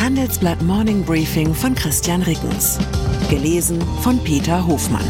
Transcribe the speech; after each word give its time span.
Handelsblatt 0.00 0.62
Morning 0.62 1.04
Briefing 1.04 1.54
von 1.54 1.74
Christian 1.74 2.22
Rickens. 2.22 2.78
Gelesen 3.30 3.80
von 4.02 4.22
Peter 4.22 4.66
Hofmann. 4.66 5.04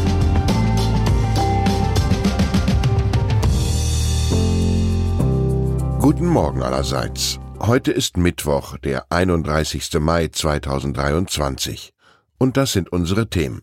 Guten 5.99 6.27
Morgen 6.27 6.63
allerseits. 6.63 7.39
Heute 7.59 7.91
ist 7.91 8.17
Mittwoch, 8.17 8.77
der 8.77 9.11
31. 9.11 9.99
Mai 9.99 10.29
2023. 10.29 11.93
Und 12.37 12.57
das 12.57 12.71
sind 12.71 12.91
unsere 12.91 13.29
Themen. 13.29 13.61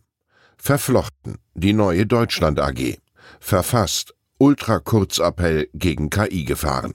Verflochten, 0.57 1.39
die 1.55 1.73
neue 1.73 2.07
Deutschland 2.07 2.61
AG. 2.61 2.99
Verfasst, 3.41 4.15
Ultrakurzappell 4.39 5.69
gegen 5.75 6.11
KI-Gefahren. 6.11 6.95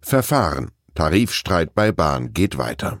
Verfahren, 0.00 0.70
Tarifstreit 0.94 1.74
bei 1.74 1.92
Bahn 1.92 2.32
geht 2.32 2.56
weiter. 2.56 3.00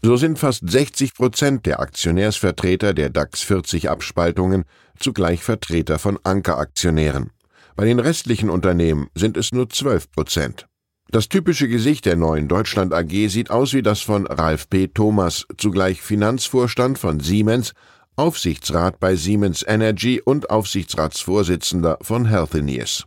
So 0.02 0.16
sind 0.16 0.40
fast 0.40 0.68
60 0.68 1.14
Prozent 1.14 1.64
der 1.64 1.78
Aktionärsvertreter 1.78 2.92
der 2.92 3.08
DAX 3.08 3.42
40 3.42 3.88
Abspaltungen 3.88 4.64
zugleich 4.98 5.44
Vertreter 5.44 6.00
von 6.00 6.18
Ankeraktionären. 6.24 7.30
Bei 7.76 7.84
den 7.84 8.00
restlichen 8.00 8.50
Unternehmen 8.50 9.10
sind 9.14 9.36
es 9.36 9.52
nur 9.52 9.70
12 9.70 10.10
Prozent. 10.10 10.66
Das 11.08 11.28
typische 11.28 11.68
Gesicht 11.68 12.04
der 12.04 12.16
neuen 12.16 12.48
Deutschland 12.48 12.92
AG 12.92 13.28
sieht 13.28 13.50
aus 13.50 13.74
wie 13.74 13.82
das 13.82 14.00
von 14.00 14.26
Ralf 14.26 14.68
P. 14.68 14.88
Thomas, 14.88 15.46
zugleich 15.56 16.02
Finanzvorstand 16.02 16.98
von 16.98 17.20
Siemens 17.20 17.74
Aufsichtsrat 18.18 18.98
bei 18.98 19.14
Siemens 19.14 19.62
Energy 19.62 20.22
und 20.24 20.48
Aufsichtsratsvorsitzender 20.48 21.98
von 22.00 22.24
Healthineers. 22.24 23.04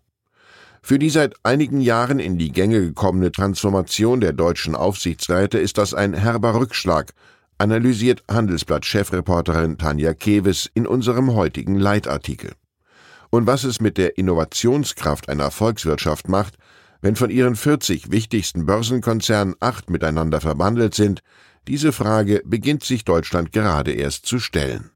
Für 0.84 1.00
die 1.00 1.10
seit 1.10 1.34
einigen 1.42 1.82
Jahren 1.82 2.20
in 2.20 2.38
die 2.38 2.52
Gänge 2.52 2.80
gekommene 2.82 3.32
Transformation 3.32 4.22
der 4.22 4.34
deutschen 4.34 4.76
Aufsichtsräte 4.76 5.58
ist 5.58 5.80
das 5.80 5.96
ein 5.96 6.14
herber 6.14 6.54
Rückschlag, 6.54 7.14
analysiert 7.58 8.24
Handelsblatt-Chefreporterin 8.30 9.80
Tanja 9.80 10.14
Kewes 10.14 10.70
in 10.76 10.86
unserem 10.86 11.34
heutigen 11.34 11.80
Leitartikel. 11.80 12.52
Und 13.32 13.48
was 13.48 13.64
es 13.64 13.82
mit 13.82 13.98
der 13.98 14.16
Innovationskraft 14.20 15.28
einer 15.28 15.50
Volkswirtschaft 15.50 16.30
macht, 16.30 16.54
wenn 17.02 17.16
von 17.16 17.32
ihren 17.32 17.56
40 17.56 18.12
wichtigsten 18.12 18.68
Börsenkonzernen 18.68 19.56
acht 19.60 19.90
miteinander 19.90 20.40
verbandelt 20.40 20.94
sind, 20.94 21.24
diese 21.70 21.92
Frage 21.92 22.42
beginnt 22.46 22.84
sich 22.84 23.06
Deutschland 23.06 23.52
gerade 23.52 23.92
erst 23.92 24.26
zu 24.26 24.40
stellen. 24.40 24.90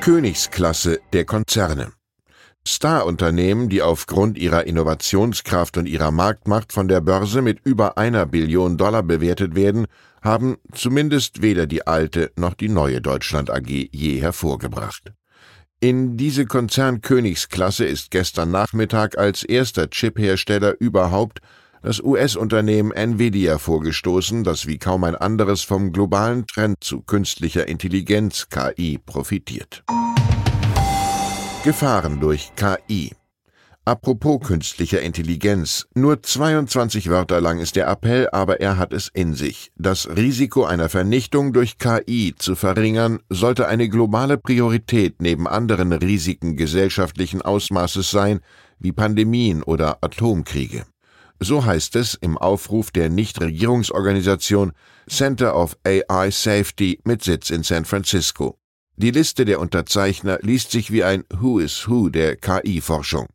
Königsklasse 0.00 0.98
der 1.12 1.26
Konzerne. 1.26 1.92
Star-Unternehmen, 2.66 3.68
die 3.68 3.82
aufgrund 3.82 4.38
ihrer 4.38 4.66
Innovationskraft 4.66 5.76
und 5.76 5.86
ihrer 5.86 6.10
Marktmacht 6.10 6.72
von 6.72 6.88
der 6.88 7.02
Börse 7.02 7.42
mit 7.42 7.58
über 7.64 7.98
einer 7.98 8.24
Billion 8.24 8.78
Dollar 8.78 9.02
bewertet 9.02 9.54
werden, 9.54 9.86
haben 10.22 10.56
zumindest 10.72 11.42
weder 11.42 11.66
die 11.66 11.86
alte 11.86 12.30
noch 12.36 12.54
die 12.54 12.70
neue 12.70 13.02
Deutschland 13.02 13.50
AG 13.50 13.68
je 13.68 14.20
hervorgebracht. 14.20 15.12
In 15.80 16.16
diese 16.16 16.46
Konzernkönigsklasse 16.46 17.84
ist 17.84 18.10
gestern 18.10 18.50
Nachmittag 18.50 19.18
als 19.18 19.42
erster 19.42 19.90
Chiphersteller 19.90 20.76
überhaupt 20.80 21.40
das 21.82 22.00
US-Unternehmen 22.00 22.92
Nvidia 22.92 23.58
vorgestoßen, 23.58 24.44
das 24.44 24.66
wie 24.66 24.78
kaum 24.78 25.04
ein 25.04 25.16
anderes 25.16 25.62
vom 25.62 25.92
globalen 25.92 26.46
Trend 26.46 26.82
zu 26.82 27.02
künstlicher 27.02 27.68
Intelligenz 27.68 28.48
KI 28.48 28.98
profitiert. 29.04 29.84
Gefahren 31.64 32.20
durch 32.20 32.52
KI 32.56 33.12
Apropos 33.84 34.38
künstlicher 34.46 35.02
Intelligenz, 35.02 35.88
nur 35.92 36.22
22 36.22 37.10
Wörter 37.10 37.40
lang 37.40 37.58
ist 37.58 37.74
der 37.74 37.88
Appell, 37.88 38.28
aber 38.30 38.60
er 38.60 38.78
hat 38.78 38.92
es 38.92 39.08
in 39.12 39.34
sich. 39.34 39.72
Das 39.76 40.08
Risiko 40.08 40.62
einer 40.62 40.88
Vernichtung 40.88 41.52
durch 41.52 41.78
KI 41.78 42.32
zu 42.38 42.54
verringern, 42.54 43.18
sollte 43.28 43.66
eine 43.66 43.88
globale 43.88 44.38
Priorität 44.38 45.20
neben 45.20 45.48
anderen 45.48 45.92
Risiken 45.92 46.56
gesellschaftlichen 46.56 47.42
Ausmaßes 47.42 48.08
sein, 48.12 48.38
wie 48.78 48.92
Pandemien 48.92 49.64
oder 49.64 49.98
Atomkriege. 50.00 50.84
So 51.44 51.64
heißt 51.64 51.96
es 51.96 52.14
im 52.14 52.38
Aufruf 52.38 52.92
der 52.92 53.08
Nichtregierungsorganisation 53.08 54.72
Center 55.08 55.56
of 55.56 55.76
AI 55.84 56.30
Safety 56.30 57.00
mit 57.04 57.24
Sitz 57.24 57.50
in 57.50 57.64
San 57.64 57.84
Francisco. 57.84 58.58
Die 58.96 59.10
Liste 59.10 59.44
der 59.44 59.58
Unterzeichner 59.58 60.38
liest 60.42 60.70
sich 60.70 60.92
wie 60.92 61.02
ein 61.02 61.24
Who 61.34 61.58
is 61.58 61.88
Who 61.88 62.10
der 62.10 62.36
KI-Forschung. 62.36 63.26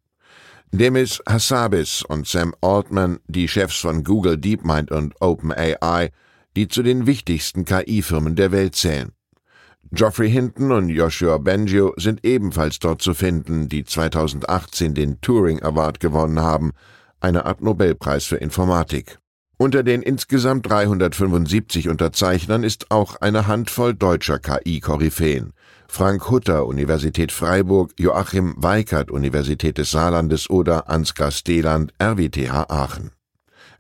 Demis 0.71 1.21
Hassabis 1.27 2.01
und 2.03 2.25
Sam 2.27 2.53
Altman, 2.61 3.19
die 3.27 3.49
Chefs 3.49 3.77
von 3.77 4.05
Google 4.05 4.37
DeepMind 4.37 4.89
und 4.91 5.13
OpenAI, 5.19 6.11
die 6.55 6.69
zu 6.69 6.83
den 6.83 7.07
wichtigsten 7.07 7.65
KI-Firmen 7.65 8.37
der 8.37 8.53
Welt 8.53 8.75
zählen. 8.75 9.11
Geoffrey 9.91 10.31
Hinton 10.31 10.71
und 10.71 10.89
Joshua 10.89 11.37
Bengio 11.39 11.93
sind 11.97 12.23
ebenfalls 12.25 12.79
dort 12.79 13.01
zu 13.01 13.13
finden, 13.13 13.67
die 13.67 13.83
2018 13.83 14.93
den 14.93 15.19
Turing 15.19 15.61
Award 15.61 15.99
gewonnen 15.99 16.39
haben, 16.39 16.71
eine 17.19 17.45
Art 17.45 17.61
Nobelpreis 17.61 18.25
für 18.25 18.37
Informatik. 18.37 19.19
Unter 19.57 19.81
den 19.81 20.03
insgesamt 20.03 20.69
375 20.69 21.89
Unterzeichnern 21.89 22.63
ist 22.63 22.91
auch 22.91 23.15
eine 23.21 23.47
Handvoll 23.47 23.95
deutscher 23.95 24.37
KI-Koryphäen. 24.37 25.53
Frank 25.87 26.29
Hutter, 26.29 26.67
Universität 26.67 27.31
Freiburg, 27.31 27.91
Joachim 27.97 28.53
Weikert, 28.57 29.09
Universität 29.09 29.79
des 29.79 29.89
Saarlandes 29.89 30.49
oder 30.49 30.89
Ansgar 30.89 31.31
Steland, 31.31 31.91
RWTH 31.99 32.69
Aachen. 32.69 33.11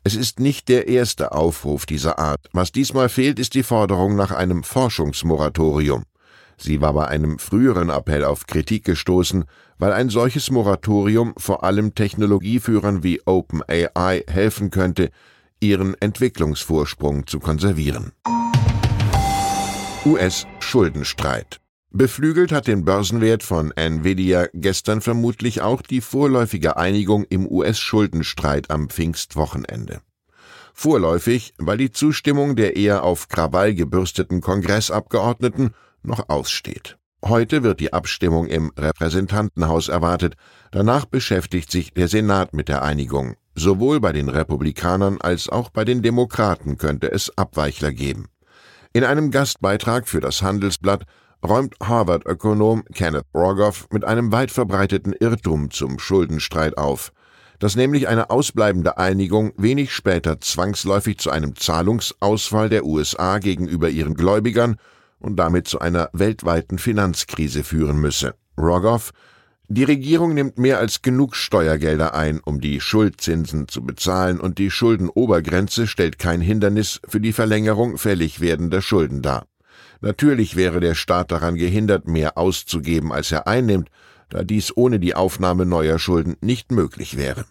Es 0.03 0.15
ist 0.15 0.39
nicht 0.39 0.69
der 0.69 0.87
erste 0.87 1.33
Aufruf 1.33 1.85
dieser 1.85 2.17
Art. 2.17 2.49
Was 2.53 2.71
diesmal 2.71 3.09
fehlt, 3.09 3.39
ist 3.39 3.53
die 3.53 3.63
Forderung 3.63 4.15
nach 4.15 4.31
einem 4.31 4.63
Forschungsmoratorium. 4.63 6.03
Sie 6.59 6.81
war 6.81 6.93
bei 6.93 7.07
einem 7.07 7.37
früheren 7.37 7.89
Appell 7.89 8.25
auf 8.25 8.47
Kritik 8.47 8.83
gestoßen, 8.83 9.45
weil 9.77 9.93
ein 9.93 10.09
solches 10.09 10.49
Moratorium 10.49 11.33
vor 11.37 11.63
allem 11.63 11.93
Technologieführern 11.93 13.03
wie 13.03 13.21
OpenAI 13.25 14.23
helfen 14.27 14.71
könnte, 14.71 15.11
ihren 15.59 15.93
Entwicklungsvorsprung 16.01 17.27
zu 17.27 17.39
konservieren. 17.39 18.11
US-Schuldenstreit 20.05 21.59
Beflügelt 21.91 22.51
hat 22.51 22.67
den 22.67 22.85
Börsenwert 22.85 23.43
von 23.43 23.71
Nvidia 23.71 24.47
gestern 24.53 25.01
vermutlich 25.01 25.61
auch 25.61 25.81
die 25.81 26.01
vorläufige 26.01 26.77
Einigung 26.77 27.23
im 27.29 27.47
US-Schuldenstreit 27.47 28.69
am 28.69 28.89
Pfingstwochenende. 28.89 30.01
Vorläufig, 30.73 31.53
weil 31.57 31.77
die 31.77 31.91
Zustimmung 31.91 32.55
der 32.55 32.75
eher 32.75 33.03
auf 33.03 33.29
Krawall 33.29 33.73
gebürsteten 33.73 34.41
Kongressabgeordneten 34.41 35.73
noch 36.07 36.29
aussteht. 36.29 36.97
Heute 37.23 37.63
wird 37.63 37.79
die 37.79 37.93
Abstimmung 37.93 38.47
im 38.47 38.71
Repräsentantenhaus 38.77 39.89
erwartet. 39.89 40.35
Danach 40.71 41.05
beschäftigt 41.05 41.71
sich 41.71 41.93
der 41.93 42.07
Senat 42.07 42.53
mit 42.53 42.69
der 42.69 42.83
Einigung. 42.83 43.35
Sowohl 43.55 43.99
bei 43.99 44.13
den 44.13 44.29
Republikanern 44.29 45.19
als 45.19 45.49
auch 45.49 45.69
bei 45.69 45.83
den 45.83 46.03
Demokraten 46.03 46.77
könnte 46.77 47.11
es 47.11 47.35
Abweichler 47.37 47.91
geben. 47.91 48.27
In 48.93 49.03
einem 49.03 49.31
Gastbeitrag 49.31 50.07
für 50.07 50.21
das 50.21 50.41
Handelsblatt 50.41 51.05
räumt 51.43 51.75
Harvard-Ökonom 51.83 52.83
Kenneth 52.93 53.25
Rogoff 53.33 53.87
mit 53.91 54.05
einem 54.05 54.31
weit 54.31 54.51
verbreiteten 54.51 55.13
Irrtum 55.13 55.71
zum 55.71 55.99
Schuldenstreit 55.99 56.77
auf, 56.77 57.11
dass 57.59 57.75
nämlich 57.75 58.07
eine 58.07 58.29
ausbleibende 58.29 58.97
Einigung 58.97 59.53
wenig 59.57 59.91
später 59.91 60.39
zwangsläufig 60.39 61.17
zu 61.17 61.31
einem 61.31 61.55
Zahlungsausfall 61.55 62.69
der 62.69 62.85
USA 62.85 63.39
gegenüber 63.39 63.89
ihren 63.89 64.13
Gläubigern 64.13 64.77
und 65.19 65.37
damit 65.37 65.67
zu 65.67 65.79
einer 65.79 66.09
weltweiten 66.13 66.77
Finanzkrise 66.77 67.63
führen 67.63 67.97
müsse. 67.97 68.35
Rogoff 68.57 69.11
die 69.69 69.83
Regierung 69.83 70.33
nimmt 70.33 70.57
mehr 70.57 70.79
als 70.79 71.01
genug 71.01 71.35
Steuergelder 71.35 72.15
ein, 72.15 72.39
um 72.39 72.61
die 72.61 72.79
Schuldzinsen 72.79 73.67
zu 73.67 73.83
bezahlen, 73.83 74.39
und 74.39 74.59
die 74.59 74.71
Schuldenobergrenze 74.71 75.87
stellt 75.87 76.17
kein 76.17 76.39
Hindernis 76.39 77.01
für 77.05 77.19
die 77.19 77.33
Verlängerung 77.33 77.97
fällig 77.97 78.39
werdender 78.39 78.81
Schulden 78.81 79.21
dar. 79.21 79.45
Natürlich 79.99 80.55
wäre 80.55 80.79
der 80.79 80.95
Staat 80.95 81.33
daran 81.33 81.55
gehindert, 81.55 82.07
mehr 82.07 82.37
auszugeben, 82.37 83.11
als 83.11 83.29
er 83.33 83.45
einnimmt, 83.45 83.89
da 84.29 84.43
dies 84.43 84.75
ohne 84.75 84.99
die 84.99 85.15
Aufnahme 85.15 85.65
neuer 85.65 85.99
Schulden 85.99 86.37
nicht 86.39 86.71
möglich 86.71 87.17
wäre. 87.17 87.45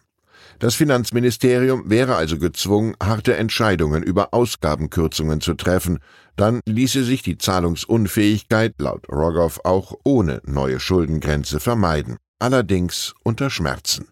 Das 0.59 0.75
Finanzministerium 0.75 1.91
wäre 1.91 2.17
also 2.17 2.39
gezwungen, 2.39 2.95
harte 3.03 3.37
Entscheidungen 3.37 4.03
über 4.03 4.33
Ausgabenkürzungen 4.33 5.41
zu 5.41 5.55
treffen, 5.55 5.99
dann 6.37 6.61
ließe 6.67 7.05
sich 7.05 7.23
die 7.23 7.39
Zahlungsunfähigkeit 7.39 8.75
laut 8.79 9.09
Rogoff 9.11 9.61
auch 9.65 9.95
ohne 10.05 10.41
neue 10.45 10.81
Schuldengrenze 10.81 11.61
vermeiden, 11.61 12.17
allerdings 12.39 13.15
unter 13.23 13.51
Schmerzen. 13.51 14.09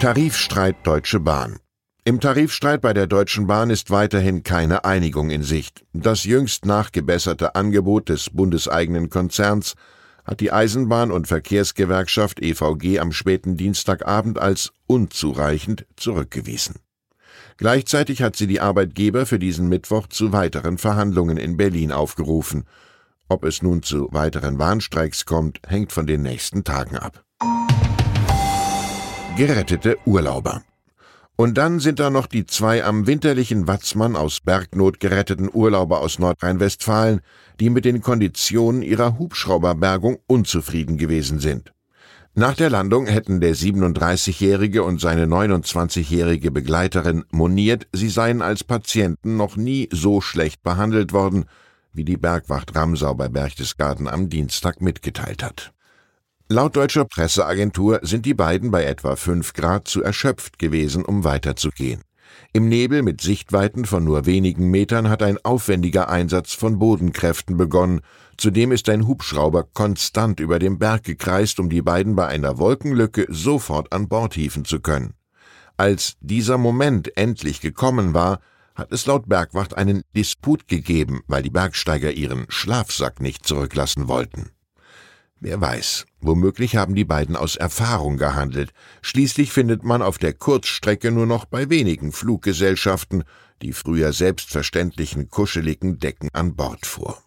Tarifstreit 0.00 0.76
Deutsche 0.84 1.20
Bahn 1.20 1.58
im 2.04 2.18
Tarifstreit 2.18 2.80
bei 2.80 2.94
der 2.94 3.06
Deutschen 3.06 3.46
Bahn 3.46 3.70
ist 3.70 3.92
weiterhin 3.92 4.42
keine 4.42 4.84
Einigung 4.84 5.30
in 5.30 5.44
Sicht. 5.44 5.84
Das 5.92 6.24
jüngst 6.24 6.66
nachgebesserte 6.66 7.54
Angebot 7.54 8.08
des 8.08 8.28
bundeseigenen 8.30 9.08
Konzerns 9.08 9.74
hat 10.24 10.40
die 10.40 10.52
Eisenbahn- 10.52 11.10
und 11.10 11.26
Verkehrsgewerkschaft 11.26 12.40
EVG 12.40 13.00
am 13.00 13.12
späten 13.12 13.56
Dienstagabend 13.56 14.38
als 14.38 14.72
unzureichend 14.86 15.86
zurückgewiesen. 15.96 16.76
Gleichzeitig 17.56 18.22
hat 18.22 18.36
sie 18.36 18.46
die 18.46 18.60
Arbeitgeber 18.60 19.26
für 19.26 19.38
diesen 19.38 19.68
Mittwoch 19.68 20.06
zu 20.06 20.32
weiteren 20.32 20.78
Verhandlungen 20.78 21.36
in 21.36 21.56
Berlin 21.56 21.92
aufgerufen. 21.92 22.64
Ob 23.28 23.44
es 23.44 23.62
nun 23.62 23.82
zu 23.82 24.08
weiteren 24.12 24.58
Warnstreiks 24.58 25.24
kommt, 25.24 25.60
hängt 25.66 25.92
von 25.92 26.06
den 26.06 26.22
nächsten 26.22 26.64
Tagen 26.64 26.96
ab. 26.96 27.24
Gerettete 29.36 29.96
Urlauber 30.04 30.62
und 31.36 31.58
dann 31.58 31.80
sind 31.80 31.98
da 31.98 32.10
noch 32.10 32.26
die 32.26 32.46
zwei 32.46 32.84
am 32.84 33.06
winterlichen 33.06 33.66
Watzmann 33.66 34.16
aus 34.16 34.40
Bergnot 34.40 35.00
geretteten 35.00 35.48
Urlauber 35.52 36.00
aus 36.00 36.18
Nordrhein-Westfalen, 36.18 37.20
die 37.58 37.70
mit 37.70 37.84
den 37.84 38.00
Konditionen 38.02 38.82
ihrer 38.82 39.18
Hubschrauberbergung 39.18 40.18
unzufrieden 40.26 40.98
gewesen 40.98 41.38
sind. 41.38 41.72
Nach 42.34 42.54
der 42.54 42.70
Landung 42.70 43.06
hätten 43.06 43.40
der 43.40 43.54
37-jährige 43.54 44.84
und 44.84 45.00
seine 45.00 45.26
29-jährige 45.26 46.50
Begleiterin 46.50 47.24
moniert, 47.30 47.86
sie 47.92 48.08
seien 48.08 48.40
als 48.40 48.64
Patienten 48.64 49.36
noch 49.36 49.56
nie 49.56 49.88
so 49.92 50.22
schlecht 50.22 50.62
behandelt 50.62 51.12
worden, 51.12 51.44
wie 51.92 52.04
die 52.04 52.16
Bergwacht 52.16 52.74
Ramsau 52.74 53.14
bei 53.14 53.28
Berchtesgaden 53.28 54.08
am 54.08 54.30
Dienstag 54.30 54.80
mitgeteilt 54.80 55.42
hat. 55.42 55.74
Laut 56.52 56.76
deutscher 56.76 57.06
Presseagentur 57.06 58.00
sind 58.02 58.26
die 58.26 58.34
beiden 58.34 58.70
bei 58.70 58.84
etwa 58.84 59.16
5 59.16 59.54
Grad 59.54 59.88
zu 59.88 60.02
erschöpft 60.02 60.58
gewesen, 60.58 61.02
um 61.02 61.24
weiterzugehen. 61.24 62.02
Im 62.52 62.68
Nebel 62.68 63.00
mit 63.00 63.22
Sichtweiten 63.22 63.86
von 63.86 64.04
nur 64.04 64.26
wenigen 64.26 64.70
Metern 64.70 65.08
hat 65.08 65.22
ein 65.22 65.38
aufwendiger 65.42 66.10
Einsatz 66.10 66.52
von 66.52 66.78
Bodenkräften 66.78 67.56
begonnen. 67.56 68.02
Zudem 68.36 68.70
ist 68.70 68.90
ein 68.90 69.06
Hubschrauber 69.06 69.64
konstant 69.72 70.40
über 70.40 70.58
dem 70.58 70.78
Berg 70.78 71.04
gekreist, 71.04 71.58
um 71.58 71.70
die 71.70 71.80
beiden 71.80 72.16
bei 72.16 72.26
einer 72.26 72.58
Wolkenlücke 72.58 73.24
sofort 73.30 73.90
an 73.90 74.08
Bord 74.08 74.34
hieven 74.34 74.66
zu 74.66 74.80
können. 74.80 75.14
Als 75.78 76.18
dieser 76.20 76.58
Moment 76.58 77.16
endlich 77.16 77.62
gekommen 77.62 78.12
war, 78.12 78.40
hat 78.74 78.92
es 78.92 79.06
laut 79.06 79.26
Bergwacht 79.26 79.74
einen 79.74 80.02
Disput 80.14 80.68
gegeben, 80.68 81.22
weil 81.28 81.42
die 81.42 81.48
Bergsteiger 81.48 82.12
ihren 82.12 82.44
Schlafsack 82.50 83.22
nicht 83.22 83.46
zurücklassen 83.46 84.06
wollten. 84.06 84.50
Wer 85.44 85.60
weiß, 85.60 86.06
womöglich 86.20 86.76
haben 86.76 86.94
die 86.94 87.04
beiden 87.04 87.34
aus 87.34 87.56
Erfahrung 87.56 88.16
gehandelt. 88.16 88.70
Schließlich 89.00 89.50
findet 89.50 89.82
man 89.82 90.00
auf 90.00 90.18
der 90.18 90.34
Kurzstrecke 90.34 91.10
nur 91.10 91.26
noch 91.26 91.46
bei 91.46 91.68
wenigen 91.68 92.12
Fluggesellschaften 92.12 93.24
die 93.60 93.72
früher 93.72 94.12
selbstverständlichen 94.12 95.30
kuscheligen 95.30 95.98
Decken 95.98 96.28
an 96.32 96.54
Bord 96.54 96.86
vor. 96.86 97.24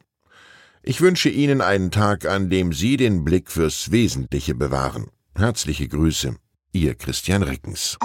Ich 0.82 1.02
wünsche 1.02 1.28
Ihnen 1.28 1.60
einen 1.60 1.92
Tag, 1.92 2.26
an 2.26 2.50
dem 2.50 2.72
Sie 2.72 2.96
den 2.96 3.26
Blick 3.26 3.52
fürs 3.52 3.92
Wesentliche 3.92 4.56
bewahren. 4.56 5.08
Herzliche 5.36 5.90
Grüße, 5.90 6.38
Ihr 6.72 6.96
Christian 6.96 7.44
Rickens. 7.44 7.98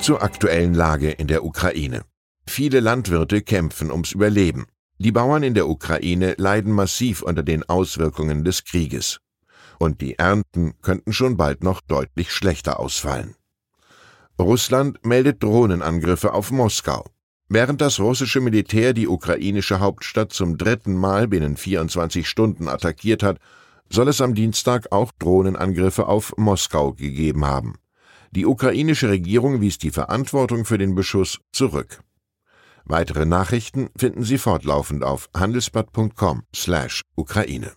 Zur 0.00 0.22
aktuellen 0.22 0.72
Lage 0.72 1.10
in 1.10 1.26
der 1.26 1.44
Ukraine. 1.44 2.02
Viele 2.46 2.80
Landwirte 2.80 3.42
kämpfen 3.42 3.90
ums 3.90 4.12
Überleben. 4.12 4.64
Die 4.98 5.12
Bauern 5.12 5.42
in 5.42 5.52
der 5.52 5.68
Ukraine 5.68 6.34
leiden 6.38 6.72
massiv 6.72 7.22
unter 7.22 7.42
den 7.42 7.62
Auswirkungen 7.68 8.44
des 8.44 8.64
Krieges. 8.64 9.20
Und 9.78 10.00
die 10.00 10.18
Ernten 10.18 10.74
könnten 10.80 11.12
schon 11.12 11.36
bald 11.36 11.62
noch 11.62 11.82
deutlich 11.82 12.32
schlechter 12.32 12.80
ausfallen. 12.80 13.34
Russland 14.38 15.04
meldet 15.04 15.42
Drohnenangriffe 15.42 16.32
auf 16.32 16.50
Moskau. 16.50 17.04
Während 17.48 17.80
das 17.80 18.00
russische 18.00 18.40
Militär 18.40 18.92
die 18.92 19.06
ukrainische 19.06 19.80
Hauptstadt 19.80 20.32
zum 20.32 20.58
dritten 20.58 20.96
Mal 20.96 21.28
binnen 21.28 21.56
24 21.56 22.26
Stunden 22.26 22.68
attackiert 22.68 23.22
hat, 23.22 23.38
soll 23.88 24.08
es 24.08 24.20
am 24.20 24.34
Dienstag 24.34 24.90
auch 24.90 25.12
Drohnenangriffe 25.18 26.06
auf 26.06 26.34
Moskau 26.36 26.92
gegeben 26.92 27.44
haben. 27.44 27.74
Die 28.32 28.46
ukrainische 28.46 29.10
Regierung 29.10 29.60
wies 29.60 29.78
die 29.78 29.90
Verantwortung 29.90 30.64
für 30.64 30.78
den 30.78 30.94
Beschuss 30.94 31.38
zurück. 31.52 32.00
Weitere 32.88 33.26
Nachrichten 33.26 33.90
finden 33.96 34.22
Sie 34.22 34.38
fortlaufend 34.38 35.02
auf 35.02 35.28
handelsblatt.com/Ukraine. 35.36 37.72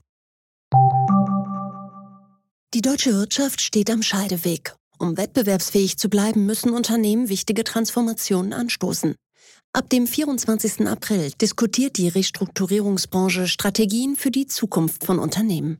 Die 2.75 2.81
deutsche 2.81 3.13
Wirtschaft 3.13 3.61
steht 3.61 3.89
am 3.89 4.03
Scheideweg. 4.03 4.75
Um 4.99 5.17
wettbewerbsfähig 5.17 5.97
zu 5.97 6.09
bleiben, 6.09 6.45
müssen 6.45 6.71
Unternehmen 6.71 7.27
wichtige 7.27 7.63
Transformationen 7.63 8.53
anstoßen. 8.53 9.15
Ab 9.73 9.89
dem 9.89 10.05
24. 10.05 10.87
April 10.87 11.31
diskutiert 11.41 11.97
die 11.97 12.09
Restrukturierungsbranche 12.09 13.47
Strategien 13.47 14.15
für 14.15 14.29
die 14.29 14.45
Zukunft 14.45 15.05
von 15.05 15.17
Unternehmen. 15.17 15.79